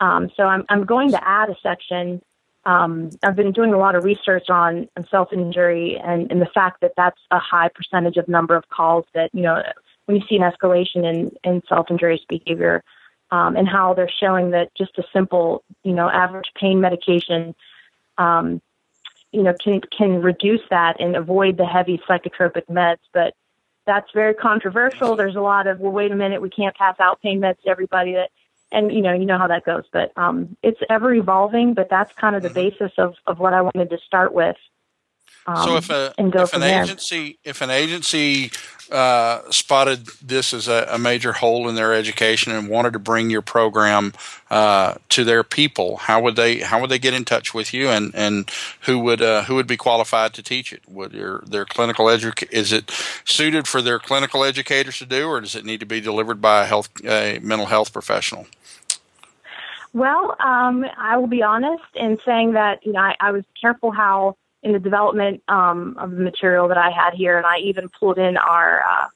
[0.00, 2.22] Um, so I'm, I'm going to add a section.
[2.64, 6.50] Um, I've been doing a lot of research on, on self injury and, and the
[6.54, 9.60] fact that that's a high percentage of number of calls that, you know,
[10.04, 12.84] when you see an escalation in, in self injurious behavior,
[13.30, 17.54] um, and how they're showing that just a simple, you know, average pain medication
[18.18, 18.60] um,
[19.32, 22.98] you know can can reduce that and avoid the heavy psychotropic meds.
[23.12, 23.34] But
[23.84, 25.16] that's very controversial.
[25.16, 27.68] There's a lot of well wait a minute we can't pass out pain meds to
[27.68, 28.30] everybody that
[28.72, 29.84] and you know you know how that goes.
[29.92, 32.70] But um it's ever evolving but that's kind of the mm-hmm.
[32.78, 34.56] basis of of what i wanted to start with
[35.46, 36.82] um, so if a if an there.
[36.82, 38.50] agency if an agency
[38.90, 43.30] uh, spotted this as a, a, major hole in their education and wanted to bring
[43.30, 44.12] your program
[44.48, 47.88] uh, to their people, how would they how would they get in touch with you,
[47.88, 48.50] and, and
[48.82, 50.82] who would uh, who would be qualified to teach it?
[50.88, 52.92] Would their their clinical edu- is it
[53.24, 56.62] suited for their clinical educators to do, or does it need to be delivered by
[56.62, 58.46] a health a mental health professional?
[59.92, 63.90] Well, um, I will be honest in saying that you know I, I was careful
[63.90, 67.88] how in the development um, of the material that I had here, and I even
[67.88, 69.08] pulled in our uh,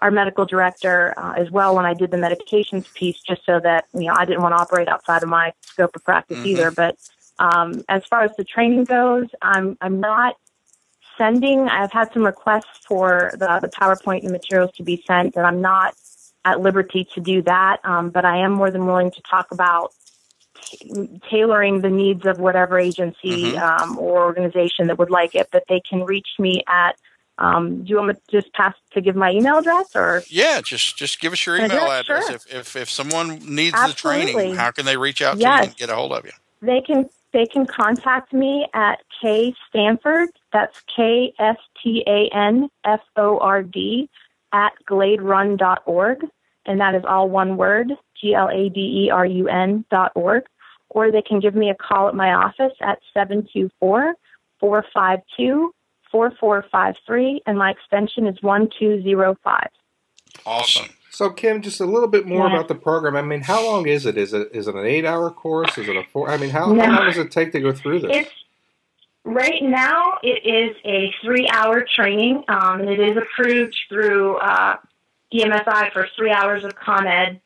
[0.00, 3.86] our medical director uh, as well when I did the medications piece, just so that
[3.94, 6.46] you know I didn't want to operate outside of my scope of practice mm-hmm.
[6.46, 6.70] either.
[6.70, 6.96] But
[7.38, 10.36] um, as far as the training goes, I'm I'm not
[11.16, 11.68] sending.
[11.68, 15.60] I've had some requests for the the PowerPoint and materials to be sent, and I'm
[15.60, 15.94] not
[16.44, 17.78] at liberty to do that.
[17.84, 19.92] Um, but I am more than willing to talk about
[21.30, 23.58] tailoring the needs of whatever agency mm-hmm.
[23.58, 26.96] um, or organization that would like it, but they can reach me at.
[27.38, 30.22] Um, do you want me to just pass to give my email address or?
[30.28, 32.00] Yeah, just just give us your email address.
[32.00, 32.26] address.
[32.26, 32.60] Sure.
[32.60, 34.26] If, if if someone needs Absolutely.
[34.26, 35.58] the training, how can they reach out to yes.
[35.58, 36.32] you and get a hold of you?
[36.60, 40.28] They can they can contact me at K Stanford.
[40.52, 44.10] That's K S T A N F O R D
[44.52, 46.26] at gladerun.org.
[46.66, 50.12] And that is all one word, G L A D E R U N dot
[50.14, 50.44] org
[50.90, 54.14] or they can give me a call at my office at 724
[54.60, 55.72] 452
[56.10, 59.68] 4453, and my extension is 1205.
[60.44, 60.86] Awesome.
[61.10, 62.54] So, Kim, just a little bit more yeah.
[62.54, 63.16] about the program.
[63.16, 64.16] I mean, how long is it?
[64.16, 65.76] Is it is it an eight hour course?
[65.76, 66.30] Is it a four?
[66.30, 66.84] I mean, how, no.
[66.84, 68.10] how long does it take to go through this?
[68.16, 68.30] It's,
[69.24, 74.76] right now, it is a three hour training, um, and it is approved through uh,
[75.32, 77.40] DMSI for three hours of ComEd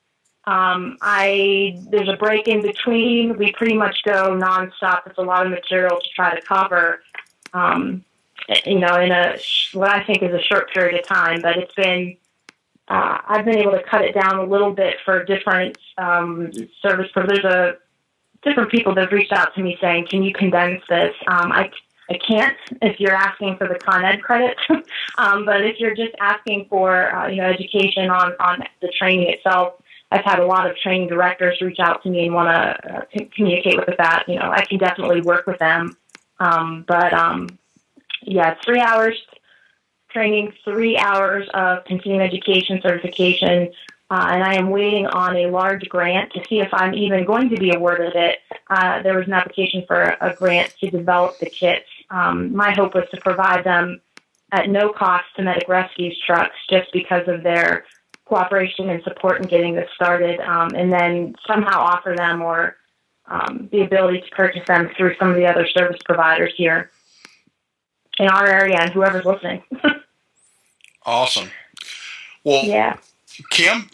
[0.47, 3.39] Um, I there's a break in between.
[3.39, 5.07] We pretty much go nonstop.
[5.07, 7.03] It's a lot of material to try to cover.
[7.53, 8.05] Um,
[8.67, 9.39] you know, in a
[9.73, 12.17] what I think is a short period of time, but it's been
[12.89, 17.11] uh, I've been able to cut it down a little bit for different um, service.
[17.15, 17.77] There's a
[18.43, 21.71] different people that have reached out to me saying, "Can you condense this?" Um, I
[22.11, 24.59] I can't if you're asking for the Con Ed credit,
[25.19, 29.31] um, but if you're just asking for uh, you know education on on the training
[29.31, 29.75] itself,
[30.15, 33.25] I've had a lot of training directors reach out to me and want to uh,
[33.35, 34.25] communicate with that.
[34.29, 35.97] You know, I can definitely work with them,
[36.39, 37.49] um, but um,
[38.23, 39.21] yeah, three hours
[40.11, 43.73] training, three hours of continuing education certification,
[44.09, 47.49] uh, and I am waiting on a large grant to see if I'm even going
[47.51, 48.39] to be awarded it.
[48.71, 51.89] Uh, there was an application for a grant to develop the kits.
[52.11, 54.01] Um, my hope was to provide them
[54.53, 57.85] at no cost to medic rescues trucks just because of their
[58.25, 62.77] cooperation and support in getting this started, um, and then somehow offer them or
[63.27, 66.91] um, the ability to purchase them through some of the other service providers here
[68.19, 69.63] in our area and whoever's listening.
[71.07, 71.51] awesome.
[72.45, 72.97] Well, yeah.
[73.51, 73.89] Kim,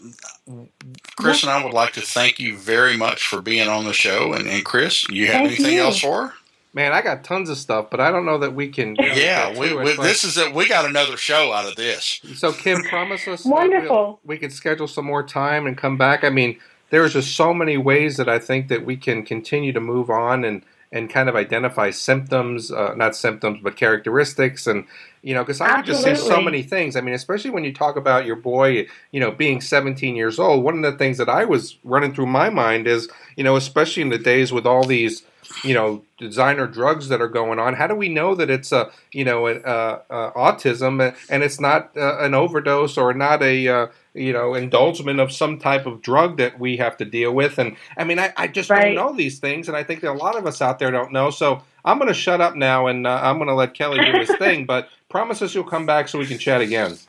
[1.15, 4.33] Chris, and I would like to thank you very much for being on the show.
[4.33, 5.81] And, and Chris, you have Thank anything you.
[5.81, 6.33] else for?
[6.73, 6.75] Her?
[6.79, 8.95] Man, I got tons of stuff, but I don't know that we can.
[8.95, 10.53] you Yeah, we, we, this is it.
[10.53, 12.21] We got another show out of this.
[12.35, 13.95] So Kim, promise us Wonderful.
[13.95, 16.23] we'll- we could schedule some more time and come back.
[16.23, 16.59] I mean,
[16.89, 20.43] there's just so many ways that I think that we can continue to move on
[20.43, 20.63] and
[20.93, 24.85] and kind of identify symptoms, uh, not symptoms, but characteristics, and
[25.21, 26.97] you know, because I could just say so many things.
[26.97, 30.63] I mean, especially when you talk about your boy, you know, being 17 years old.
[30.65, 33.07] One of the things that I was running through my mind is,
[33.37, 35.23] you know, especially in the days with all these
[35.63, 38.91] you know designer drugs that are going on how do we know that it's a
[39.13, 43.67] you know an, uh, uh, autism and it's not uh, an overdose or not a
[43.67, 47.59] uh, you know indulgement of some type of drug that we have to deal with
[47.59, 48.75] and i mean i, I just Right.
[48.75, 51.13] don't know these things and i think that a lot of us out there don't
[51.13, 54.01] know so i'm going to shut up now and uh, i'm going to let kelly
[54.01, 56.99] do his thing but promise us you'll come back so we can chat again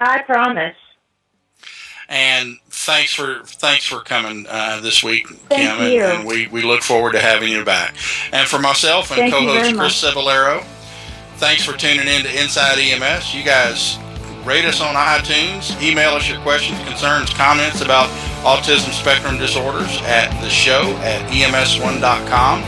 [0.00, 0.76] I promise.
[2.08, 2.58] And
[2.88, 5.80] thanks for thanks for coming uh, this week, Thank Kim.
[5.84, 6.02] And, you.
[6.02, 7.94] and we, we look forward to having you back.
[8.32, 10.64] And for myself and Thank co-host Chris Cebollero,
[11.36, 13.34] thanks for tuning in to Inside EMS.
[13.34, 13.98] You guys
[14.42, 15.76] rate us on iTunes.
[15.82, 18.08] Email us your questions, concerns, comments about
[18.40, 22.62] autism spectrum disorders at the show at E ems1.com.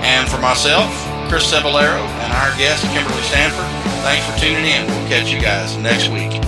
[0.00, 0.88] And for myself,
[1.28, 3.68] Chris Cebollero, and our guest Kimberly Stanford,
[4.00, 4.86] thanks for tuning in.
[4.86, 6.45] We'll catch you guys next week.